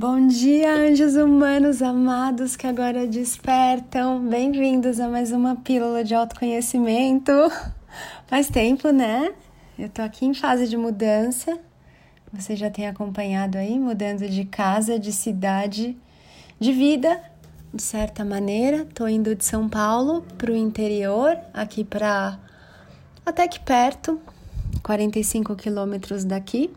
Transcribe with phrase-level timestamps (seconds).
[0.00, 4.18] Bom dia, anjos humanos amados que agora despertam.
[4.26, 7.30] Bem-vindos a mais uma pílula de autoconhecimento.
[8.26, 9.30] Faz tempo, né?
[9.78, 11.58] Eu tô aqui em fase de mudança.
[12.32, 15.94] Você já tem acompanhado aí, mudando de casa, de cidade,
[16.58, 17.20] de vida,
[17.70, 18.86] de certa maneira.
[18.94, 22.38] Tô indo de São Paulo para o interior, aqui para
[23.26, 24.18] até que perto,
[24.82, 26.70] 45 quilômetros daqui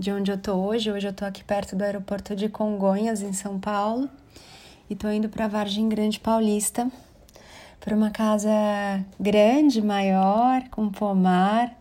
[0.00, 0.90] de onde eu tô hoje.
[0.90, 4.08] Hoje eu tô aqui perto do aeroporto de Congonhas, em São Paulo,
[4.88, 6.90] e tô indo para Vargem Grande Paulista,
[7.78, 8.50] para uma casa
[9.20, 11.78] grande, maior, com pomar.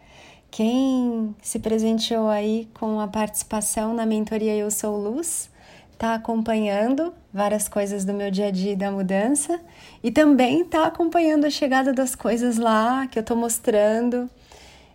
[0.52, 5.50] Quem se presenteou aí com a participação na mentoria Eu Sou Luz,
[5.98, 9.62] tá acompanhando várias coisas do meu dia a dia da mudança
[10.04, 14.30] e também tá acompanhando a chegada das coisas lá que eu tô mostrando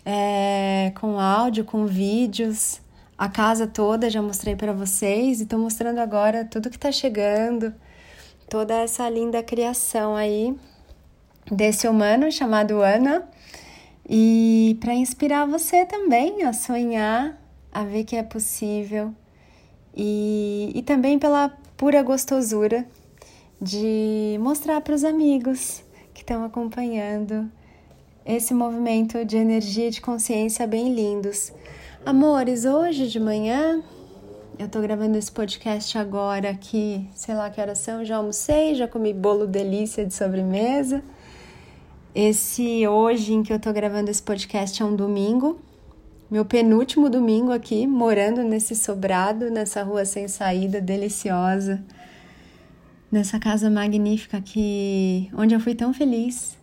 [0.04, 2.83] é, com áudio, com vídeos
[3.16, 7.72] a casa toda, já mostrei para vocês e estou mostrando agora tudo que está chegando,
[8.48, 10.54] toda essa linda criação aí
[11.50, 13.28] desse humano chamado Ana
[14.08, 17.40] e para inspirar você também a sonhar,
[17.72, 19.14] a ver que é possível
[19.96, 22.86] e, e também pela pura gostosura
[23.60, 27.50] de mostrar para os amigos que estão acompanhando
[28.26, 31.52] esse movimento de energia e de consciência bem lindos.
[32.06, 33.82] Amores, hoje de manhã
[34.58, 38.86] eu tô gravando esse podcast agora aqui, sei lá que horas são, já almocei, já
[38.86, 41.02] comi bolo delícia de sobremesa.
[42.14, 45.58] Esse hoje em que eu tô gravando esse podcast é um domingo,
[46.30, 51.82] meu penúltimo domingo aqui, morando nesse sobrado, nessa rua sem saída, deliciosa,
[53.10, 56.54] nessa casa magnífica que onde eu fui tão feliz,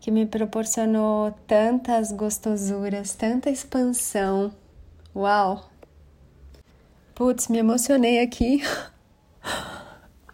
[0.00, 4.50] que me proporcionou tantas gostosuras, tanta expansão
[5.14, 5.70] Uau!
[7.14, 8.62] Putz, me emocionei aqui.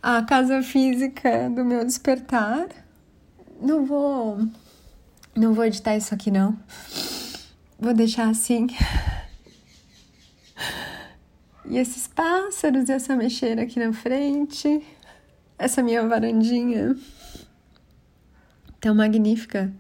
[0.02, 2.68] A casa física do meu despertar.
[3.60, 4.38] Não vou.
[5.34, 6.58] Não vou editar isso aqui, não.
[7.78, 8.66] Vou deixar assim.
[11.64, 14.86] E esses pássaros e essa mexeira aqui na frente.
[15.58, 16.94] Essa minha varandinha.
[18.80, 19.72] Tão magnífica.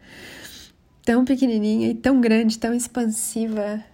[1.04, 3.84] Tão pequenininha e tão grande, tão expansiva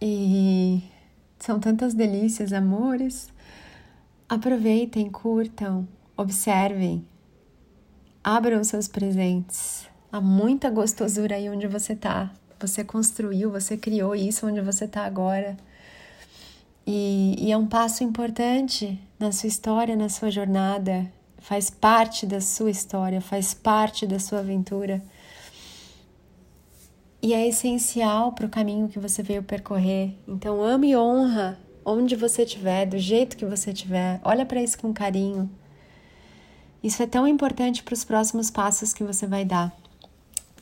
[0.00, 0.82] e
[1.38, 3.28] são tantas delícias, amores.
[4.28, 7.04] Aproveitem, curtam, observem,
[8.22, 9.86] abram seus presentes.
[10.12, 12.32] Há muita gostosura aí onde você tá.
[12.58, 15.56] Você construiu, você criou isso onde você tá agora.
[16.86, 21.10] E, e é um passo importante na sua história, na sua jornada.
[21.38, 25.02] Faz parte da sua história, faz parte da sua aventura
[27.22, 30.14] e é essencial para o caminho que você veio percorrer.
[30.26, 34.20] Então, ame e honra onde você estiver, do jeito que você estiver.
[34.24, 35.50] Olha para isso com carinho.
[36.82, 39.74] Isso é tão importante para os próximos passos que você vai dar.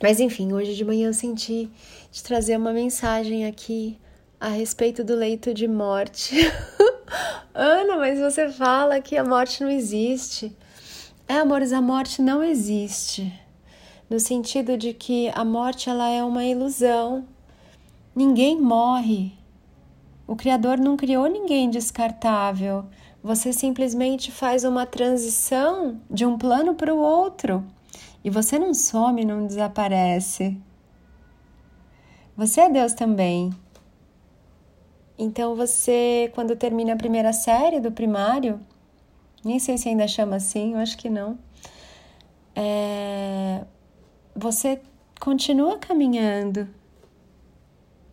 [0.01, 1.69] Mas enfim, hoje de manhã eu senti
[2.11, 3.97] de trazer uma mensagem aqui
[4.39, 6.35] a respeito do leito de morte.
[7.53, 10.55] Ana, mas você fala que a morte não existe.
[11.27, 13.31] É, amores, a morte não existe
[14.09, 17.25] no sentido de que a morte ela é uma ilusão.
[18.15, 19.33] Ninguém morre.
[20.25, 22.85] O Criador não criou ninguém descartável.
[23.21, 27.63] Você simplesmente faz uma transição de um plano para o outro.
[28.23, 30.57] E você não some, não desaparece.
[32.35, 33.51] Você é Deus também.
[35.17, 38.59] Então você, quando termina a primeira série do primário,
[39.43, 41.37] nem sei se ainda chama assim, eu acho que não.
[42.55, 43.65] É,
[44.39, 44.81] você
[45.19, 46.67] continua caminhando.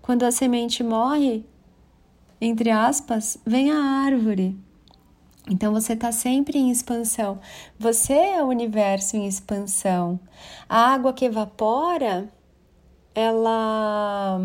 [0.02, 1.44] Quando a semente morre,
[2.40, 4.56] entre aspas, vem a árvore.
[5.48, 7.38] Então você está sempre em expansão.
[7.78, 10.18] Você é o universo em expansão.
[10.68, 12.28] A água que evapora,
[13.14, 14.40] ela.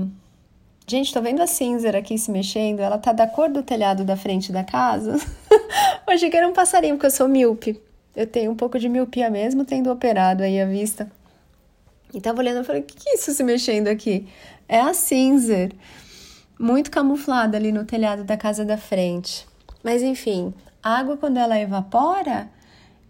[0.88, 2.82] Gente, estou vendo a cinza aqui se mexendo.
[2.82, 5.14] Ela tá da cor do telhado da frente da casa.
[6.08, 7.82] eu achei que era um passarinho, porque eu sou míope.
[8.16, 11.10] Eu tenho um pouco de miopia mesmo, tendo operado aí a vista.
[12.14, 14.28] E tava olhando e falei, o que, que é isso se mexendo aqui?
[14.68, 15.72] É a cinzer,
[16.60, 19.48] muito camuflada ali no telhado da casa da frente.
[19.84, 20.54] Mas enfim,
[20.84, 22.50] a água quando ela evapora,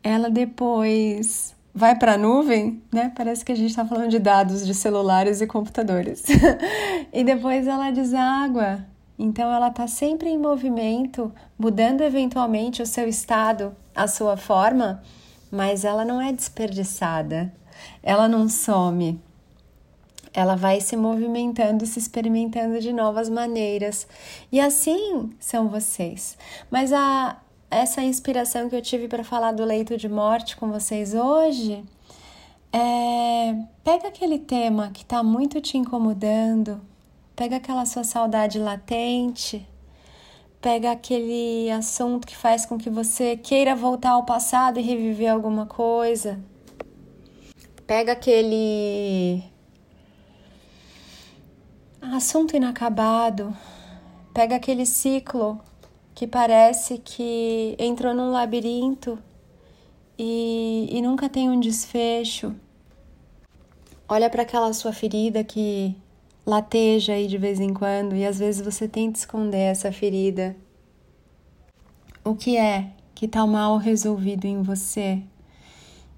[0.04, 3.12] ela depois vai para a nuvem, né?
[3.16, 6.24] Parece que a gente está falando de dados de celulares e computadores.
[7.12, 8.86] e depois ela deságua.
[9.18, 15.02] Então ela está sempre em movimento, mudando eventualmente o seu estado, a sua forma,
[15.52, 17.54] mas ela não é desperdiçada
[18.04, 19.20] ela não some.
[20.34, 24.08] ela vai se movimentando, se experimentando de novas maneiras.
[24.52, 26.38] E assim são vocês.
[26.70, 27.38] Mas a
[27.70, 31.84] essa inspiração que eu tive para falar do leito de morte com vocês hoje
[32.74, 36.82] é pega aquele tema que está muito te incomodando,
[37.36, 39.68] pega aquela sua saudade latente,
[40.62, 45.66] pega aquele assunto que faz com que você queira voltar ao passado e reviver alguma
[45.66, 46.40] coisa.
[47.92, 49.44] Pega aquele
[52.02, 53.54] assunto inacabado,
[54.34, 55.60] pega aquele ciclo
[56.16, 59.20] que parece que entrou num labirinto
[60.18, 62.56] e, e nunca tem um desfecho.
[64.08, 65.94] Olha para aquela sua ferida que
[66.46, 70.56] lateja aí de vez em quando e às vezes você tenta esconder essa ferida.
[72.24, 75.22] O que é que está mal resolvido em você?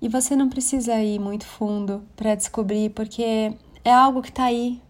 [0.03, 3.53] E você não precisa ir muito fundo para descobrir, porque
[3.85, 4.81] é algo que está aí.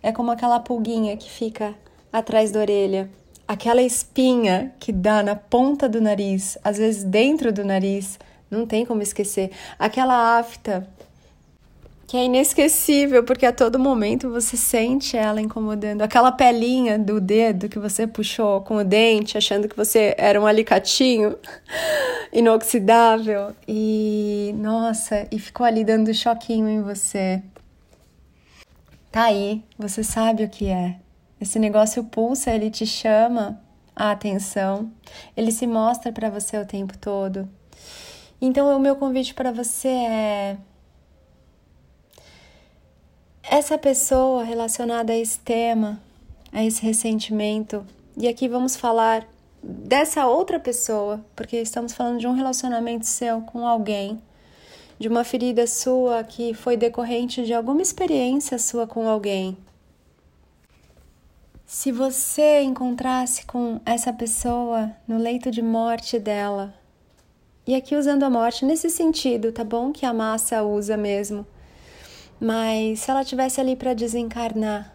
[0.00, 1.74] É como aquela pulguinha que fica
[2.12, 3.10] atrás da orelha,
[3.48, 8.86] aquela espinha que dá na ponta do nariz, às vezes dentro do nariz, não tem
[8.86, 9.50] como esquecer.
[9.80, 10.88] Aquela afta
[12.06, 16.02] que é inesquecível, porque a todo momento você sente ela incomodando.
[16.02, 20.46] Aquela pelinha do dedo que você puxou com o dente, achando que você era um
[20.46, 21.36] alicatinho
[22.32, 23.52] inoxidável.
[23.66, 27.42] E nossa, e ficou ali dando choquinho em você.
[29.10, 30.96] Tá aí, você sabe o que é.
[31.40, 33.60] Esse negócio pulsa, ele te chama
[33.96, 34.92] a atenção,
[35.36, 37.48] ele se mostra para você o tempo todo.
[38.40, 40.56] Então, o meu convite para você é
[43.48, 46.00] essa pessoa relacionada a esse tema,
[46.52, 49.26] a esse ressentimento, e aqui vamos falar
[49.62, 54.20] dessa outra pessoa, porque estamos falando de um relacionamento seu com alguém,
[54.98, 59.56] de uma ferida sua que foi decorrente de alguma experiência sua com alguém.
[61.64, 66.74] Se você encontrasse com essa pessoa no leito de morte dela,
[67.64, 69.92] e aqui usando a morte nesse sentido, tá bom?
[69.92, 71.46] Que a massa usa mesmo
[72.40, 74.92] mas se ela tivesse ali para desencarnar,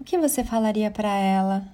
[0.00, 1.64] o que você falaria para ela?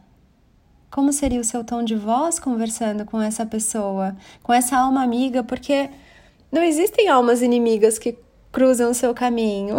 [0.90, 5.42] Como seria o seu tom de voz conversando com essa pessoa, com essa alma amiga?
[5.42, 5.90] Porque
[6.50, 8.16] não existem almas inimigas que
[8.50, 9.78] cruzam o seu caminho.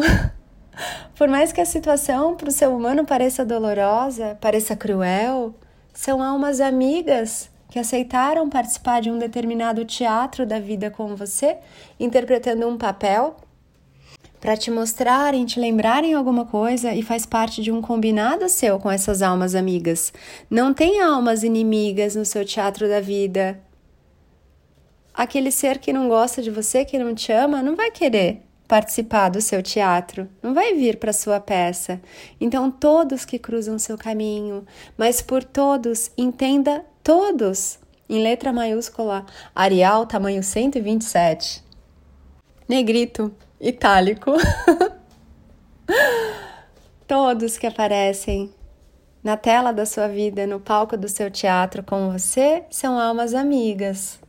[1.15, 5.55] Por mais que a situação para o ser humano pareça dolorosa, pareça cruel,
[5.93, 11.57] são almas amigas que aceitaram participar de um determinado teatro da vida com você,
[11.99, 13.37] interpretando um papel
[14.45, 18.91] para te mostrarem, te lembrarem alguma coisa e faz parte de um combinado seu com
[18.91, 20.13] essas almas amigas.
[20.47, 23.59] Não tem almas inimigas no seu teatro da vida.
[25.11, 29.29] Aquele ser que não gosta de você, que não te ama, não vai querer participar
[29.29, 31.99] do seu teatro, não vai vir para sua peça.
[32.39, 34.63] Então, todos que cruzam seu caminho,
[34.95, 39.25] mas por todos, entenda todos, em letra maiúscula,
[39.55, 41.65] Arial, tamanho 127.
[42.69, 44.33] Negrito, itálico.
[47.07, 48.53] Todos que aparecem
[49.23, 54.19] na tela da sua vida, no palco do seu teatro com você, são almas amigas.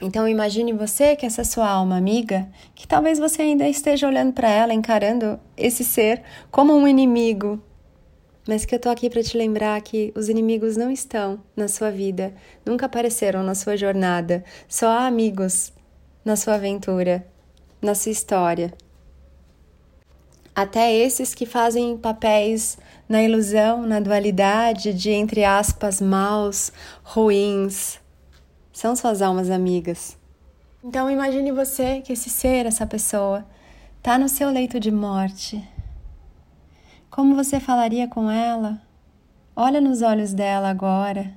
[0.00, 4.48] Então imagine você que essa sua alma amiga, que talvez você ainda esteja olhando para
[4.48, 7.62] ela, encarando esse ser como um inimigo,
[8.48, 11.90] mas que eu tô aqui para te lembrar que os inimigos não estão na sua
[11.90, 12.32] vida,
[12.64, 15.70] nunca apareceram na sua jornada, só há amigos
[16.24, 17.29] na sua aventura
[17.80, 18.72] na sua história.
[20.54, 22.76] Até esses que fazem papéis
[23.08, 26.72] na ilusão, na dualidade de, entre aspas, maus,
[27.02, 27.98] ruins,
[28.72, 30.18] são suas almas amigas.
[30.82, 33.46] Então imagine você que esse ser, essa pessoa,
[33.98, 35.62] está no seu leito de morte.
[37.10, 38.80] Como você falaria com ela?
[39.54, 41.34] Olha nos olhos dela agora.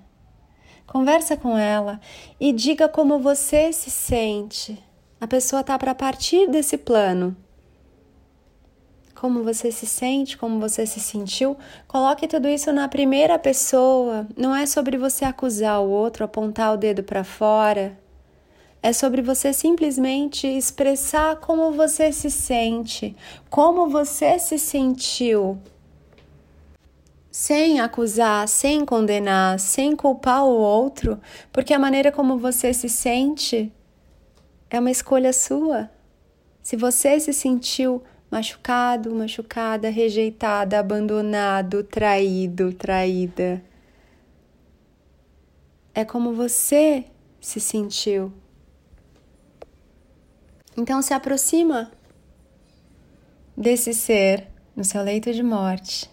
[0.85, 1.99] Conversa com ela
[2.39, 4.81] e diga como você se sente
[5.23, 7.33] a pessoa está para partir desse plano.
[9.15, 11.55] Como você se sente, como você se sentiu,
[11.87, 14.27] coloque tudo isso na primeira pessoa.
[14.35, 17.97] Não é sobre você acusar o outro, apontar o dedo para fora.
[18.81, 23.15] É sobre você simplesmente expressar como você se sente,
[23.49, 25.57] como você se sentiu.
[27.31, 31.17] Sem acusar, sem condenar, sem culpar o outro,
[31.49, 33.71] porque a maneira como você se sente
[34.73, 35.87] é uma escolha sua.
[36.63, 43.63] Se você se sentiu machucado, machucada, rejeitada, abandonado, traído, traída,
[45.93, 47.05] é como você
[47.39, 48.33] se sentiu.
[50.75, 51.91] Então se aproxima
[53.55, 56.09] desse ser no seu leito de morte.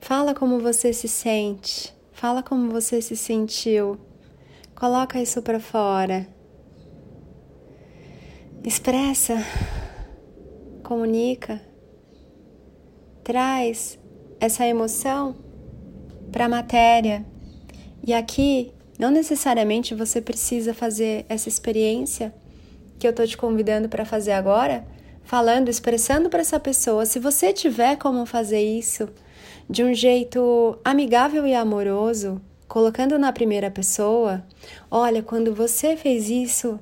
[0.00, 3.98] Fala como você se sente, fala como você se sentiu.
[4.76, 6.28] Coloca isso para fora.
[8.64, 9.44] Expressa,
[10.84, 11.60] comunica,
[13.24, 13.98] traz
[14.38, 15.34] essa emoção
[16.30, 17.26] para a matéria.
[18.06, 22.32] E aqui, não necessariamente você precisa fazer essa experiência
[23.00, 24.86] que eu estou te convidando para fazer agora,
[25.24, 27.04] falando, expressando para essa pessoa.
[27.04, 29.08] Se você tiver como fazer isso
[29.68, 34.46] de um jeito amigável e amoroso, colocando na primeira pessoa,
[34.88, 36.78] olha, quando você fez isso,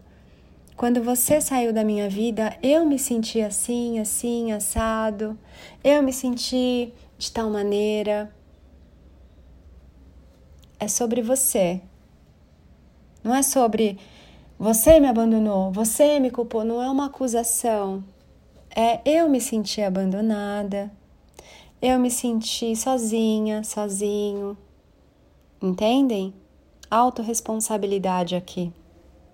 [0.80, 5.38] quando você saiu da minha vida, eu me senti assim, assim, assado,
[5.84, 8.34] eu me senti de tal maneira.
[10.78, 11.82] É sobre você.
[13.22, 13.98] Não é sobre
[14.58, 18.02] você me abandonou, você me culpou, não é uma acusação.
[18.74, 20.90] É eu me senti abandonada,
[21.82, 24.56] eu me senti sozinha, sozinho.
[25.60, 26.32] Entendem?
[26.90, 28.72] Autoresponsabilidade aqui,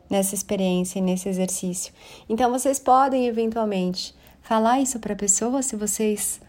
[0.08, 1.92] nessa experiência e nesse exercício.
[2.28, 6.40] Então vocês podem eventualmente falar isso para a pessoa se vocês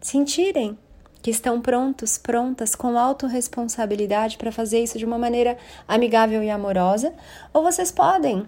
[0.00, 0.78] sentirem
[1.22, 5.56] que estão prontos, prontas, com autorresponsabilidade para fazer isso de uma maneira
[5.88, 7.12] amigável e amorosa,
[7.52, 8.46] ou vocês podem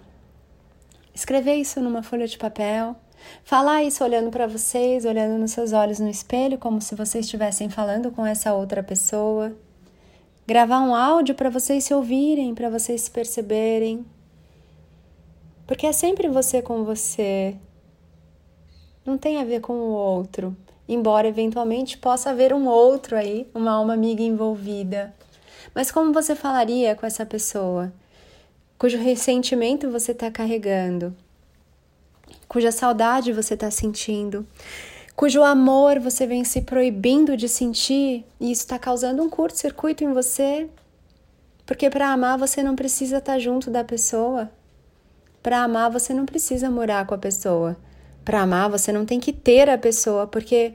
[1.13, 2.95] escrever isso numa folha de papel,
[3.43, 7.69] falar isso olhando para vocês, olhando nos seus olhos no espelho, como se vocês estivessem
[7.69, 9.53] falando com essa outra pessoa.
[10.47, 14.07] Gravar um áudio para vocês se ouvirem, para vocês se perceberem.
[15.69, 17.55] Porque é sempre você com você.
[19.07, 20.57] Não tem a ver com o outro
[20.89, 25.15] embora eventualmente possa haver um outro aí, uma alma amiga envolvida.
[25.75, 27.93] Mas como você falaria com essa pessoa
[28.79, 31.15] cujo ressentimento você está carregando,
[32.47, 34.47] cuja saudade você está sentindo,
[35.17, 40.13] cujo amor você vem se proibindo de sentir e isso está causando um curto-circuito em
[40.13, 40.69] você?
[41.67, 44.49] Porque para amar você não precisa estar tá junto da pessoa.
[45.43, 47.77] Para amar você não precisa morar com a pessoa.
[48.25, 50.75] Para amar, você não tem que ter a pessoa, porque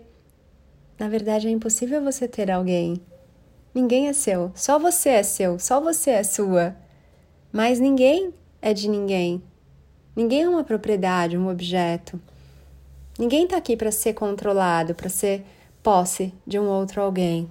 [0.98, 3.00] na verdade é impossível você ter alguém.
[3.76, 6.76] Ninguém é seu, só você é seu, só você é sua.
[7.52, 9.44] Mas ninguém é de ninguém.
[10.16, 12.20] Ninguém é uma propriedade, um objeto.
[13.20, 15.46] Ninguém está aqui para ser controlado, para ser
[15.84, 17.48] posse de um outro alguém.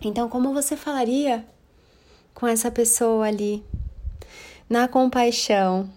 [0.00, 1.44] Então, como você falaria
[2.34, 3.64] com essa pessoa ali,
[4.68, 5.90] na compaixão,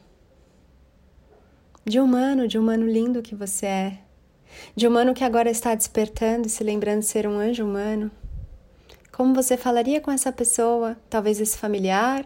[1.86, 3.98] de humano, de humano lindo que você é,
[4.76, 8.10] de humano que agora está despertando e se lembrando de ser um anjo humano?
[9.12, 12.26] Como você falaria com essa pessoa, talvez esse familiar,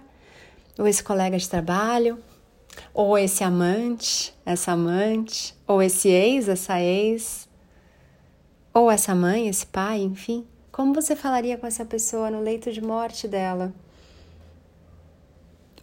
[0.78, 2.20] ou esse colega de trabalho,
[2.94, 7.50] ou esse amante, essa amante, ou esse ex, essa ex,
[8.72, 10.46] ou essa mãe, esse pai, enfim?
[10.72, 13.74] Como você falaria com essa pessoa no leito de morte dela?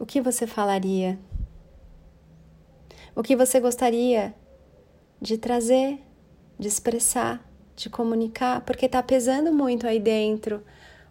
[0.03, 1.17] O que você falaria?
[3.15, 4.35] O que você gostaria
[5.21, 6.01] de trazer,
[6.59, 10.61] de expressar, de comunicar, porque está pesando muito aí dentro.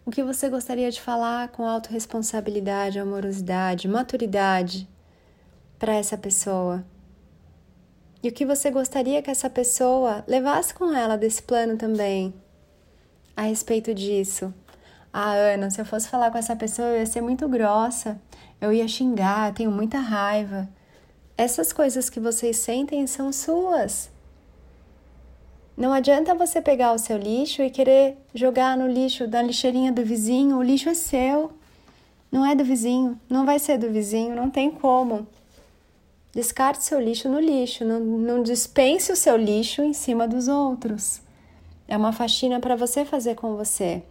[0.04, 4.86] O que você gostaria de falar com autorresponsabilidade, amorosidade, maturidade
[5.78, 6.84] para essa pessoa?
[8.22, 12.34] E o que você gostaria que essa pessoa levasse com ela desse plano também
[13.34, 14.52] a respeito disso?
[15.12, 18.18] Ah, Ana, se eu fosse falar com essa pessoa, eu ia ser muito grossa,
[18.60, 20.66] eu ia xingar, eu tenho muita raiva.
[21.36, 24.10] Essas coisas que vocês sentem são suas.
[25.76, 30.04] Não adianta você pegar o seu lixo e querer jogar no lixo da lixeirinha do
[30.04, 30.56] vizinho.
[30.56, 31.52] O lixo é seu,
[32.30, 35.26] não é do vizinho, não vai ser do vizinho, não tem como.
[36.34, 41.20] Descarte seu lixo no lixo, não, não dispense o seu lixo em cima dos outros.
[41.86, 44.02] É uma faxina para você fazer com você.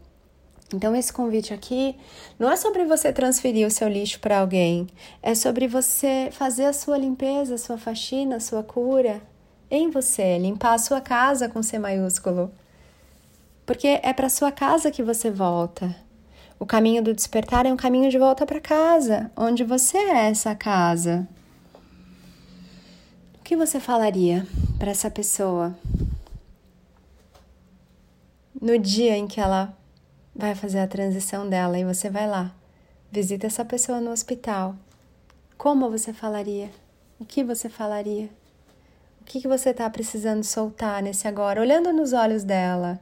[0.73, 1.97] Então, esse convite aqui
[2.39, 4.87] não é sobre você transferir o seu lixo para alguém,
[5.21, 9.21] é sobre você fazer a sua limpeza, a sua faxina, a sua cura
[9.69, 12.51] em você, limpar a sua casa com C maiúsculo.
[13.65, 15.95] Porque é para sua casa que você volta.
[16.59, 20.53] O caminho do despertar é um caminho de volta para casa, onde você é essa
[20.55, 21.27] casa.
[23.39, 24.47] O que você falaria
[24.77, 25.75] para essa pessoa
[28.61, 29.75] no dia em que ela
[30.35, 32.53] vai fazer a transição dela e você vai lá,
[33.11, 34.75] visita essa pessoa no hospital.
[35.57, 36.69] Como você falaria?
[37.19, 38.29] O que você falaria?
[39.21, 41.61] O que, que você está precisando soltar nesse agora?
[41.61, 42.99] Olhando nos olhos dela,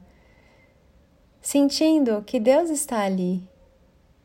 [1.40, 3.42] sentindo que Deus está ali.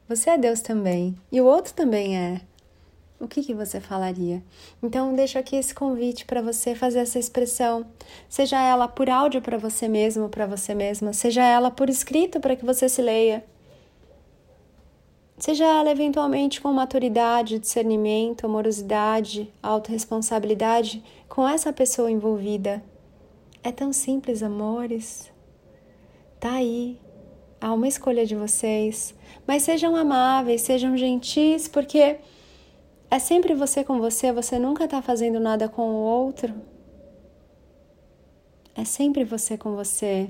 [0.07, 2.41] Você é Deus também e o outro também é.
[3.19, 4.43] O que, que você falaria?
[4.83, 7.85] Então, deixo aqui esse convite para você fazer essa expressão,
[8.27, 12.55] seja ela por áudio para você mesmo, para você mesma, seja ela por escrito para
[12.55, 13.45] que você se leia,
[15.37, 22.83] seja ela eventualmente com maturidade, discernimento, amorosidade, autorresponsabilidade com essa pessoa envolvida.
[23.63, 25.31] É tão simples, amores.
[26.39, 26.99] Tá aí.
[27.59, 29.15] Há uma escolha de vocês.
[29.47, 32.17] Mas sejam amáveis, sejam gentis, porque
[33.15, 36.53] é sempre você com você, você nunca está fazendo nada com o outro.
[38.75, 40.29] É sempre você com você.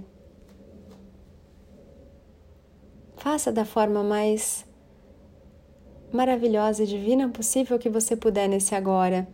[3.18, 4.63] Faça da forma mais
[6.13, 9.27] maravilhosa e divina possível que você puder nesse agora.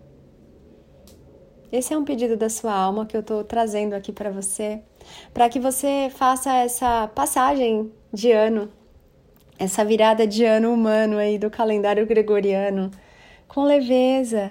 [1.70, 4.82] Esse é um pedido da sua alma que eu estou trazendo aqui para você,
[5.34, 8.72] para que você faça essa passagem de ano,
[9.60, 12.90] essa virada de ano humano aí do calendário gregoriano
[13.54, 14.50] com leveza.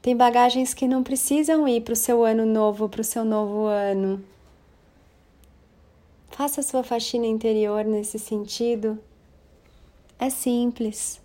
[0.00, 3.64] Tem bagagens que não precisam ir para o seu ano novo, para o seu novo
[3.64, 4.24] ano.
[6.28, 8.96] Faça sua faxina interior nesse sentido.
[10.20, 11.20] É simples,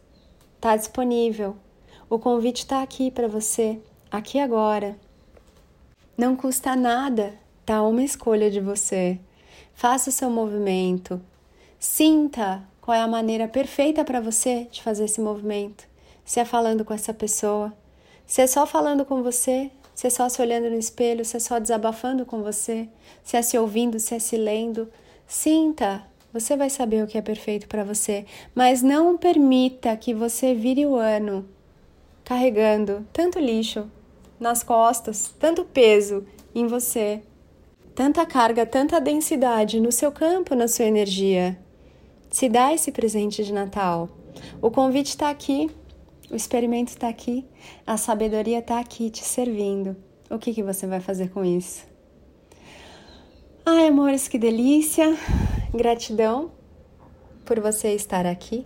[0.55, 1.55] está disponível.
[2.10, 3.79] O convite está aqui para você,
[4.10, 4.98] aqui agora.
[6.17, 9.19] Não custa nada, tá uma escolha de você.
[9.75, 11.22] Faça o seu movimento.
[11.77, 15.93] Sinta qual é a maneira perfeita para você de fazer esse movimento
[16.25, 17.72] se é falando com essa pessoa,
[18.25, 21.39] se é só falando com você, se é só se olhando no espelho, se é
[21.39, 22.89] só desabafando com você,
[23.24, 24.91] se é se ouvindo, se é se lendo.
[25.27, 26.03] Sinta,
[26.34, 30.86] você vai saber o que é perfeito para você, mas não permita que você vire
[30.86, 31.48] o ano
[32.25, 33.89] carregando tanto lixo
[34.39, 37.22] nas costas, tanto peso em você,
[37.94, 41.58] tanta carga, tanta densidade no seu campo, na sua energia.
[42.29, 44.10] Se dá esse presente de Natal.
[44.62, 45.72] O convite está aqui
[46.29, 47.46] o experimento está aqui,
[47.86, 49.96] a sabedoria está aqui te servindo.
[50.29, 51.86] O que, que você vai fazer com isso?
[53.65, 55.15] Ai, amores, que delícia!
[55.74, 56.51] Gratidão
[57.46, 58.65] por você estar aqui.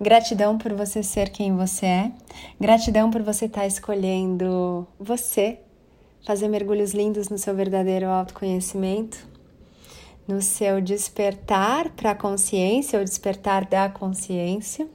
[0.00, 2.12] Gratidão por você ser quem você é.
[2.60, 5.60] Gratidão por você estar tá escolhendo você,
[6.24, 9.26] fazer mergulhos lindos no seu verdadeiro autoconhecimento,
[10.26, 14.88] no seu despertar para a consciência ou despertar da consciência.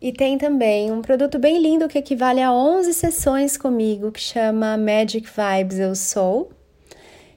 [0.00, 4.78] E tem também um produto bem lindo que equivale a 11 sessões comigo, que chama
[4.78, 6.50] Magic Vibes Eu Sou,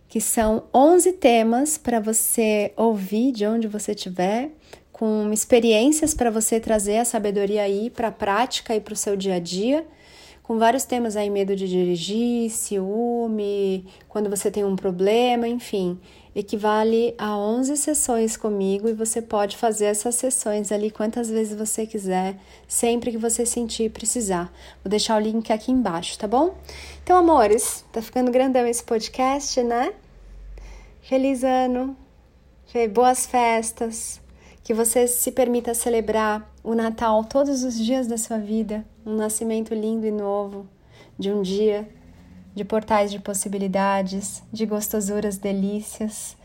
[0.08, 4.50] que são 11 temas para você ouvir de onde você estiver,
[4.94, 9.18] com experiências para você trazer a sabedoria aí para a prática e para o seu
[9.18, 9.86] dia a dia,
[10.42, 16.00] com vários temas aí, medo de dirigir, ciúme, quando você tem um problema, enfim.
[16.36, 21.86] Equivale a 11 sessões comigo e você pode fazer essas sessões ali quantas vezes você
[21.86, 24.52] quiser, sempre que você sentir precisar.
[24.84, 26.56] Vou deixar o link aqui embaixo, tá bom?
[27.04, 29.94] Então, amores, tá ficando grandão esse podcast, né?
[31.02, 31.96] Feliz ano,
[32.92, 34.20] boas festas,
[34.64, 39.74] que você se permita celebrar o Natal todos os dias da sua vida, um nascimento
[39.74, 40.68] lindo e novo
[41.20, 41.88] de um dia
[42.56, 46.38] de portais de possibilidades, de gostosuras, delícias,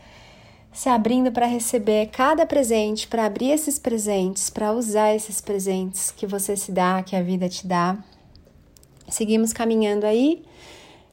[0.71, 6.27] se abrindo para receber cada presente, para abrir esses presentes, para usar esses presentes que
[6.27, 7.97] você se dá, que a vida te dá.
[9.07, 10.43] Seguimos caminhando aí,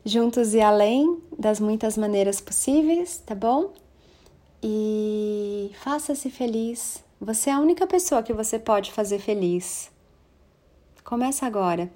[0.05, 3.73] juntos e além das muitas maneiras possíveis, tá bom?
[4.63, 7.03] E faça-se feliz.
[7.21, 9.91] Você é a única pessoa que você pode fazer feliz.
[11.03, 11.91] Começa agora.